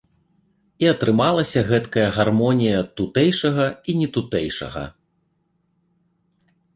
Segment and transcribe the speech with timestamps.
[0.83, 4.83] І атрымалася гэткая гармонія тутэйшага і нетутэйшага.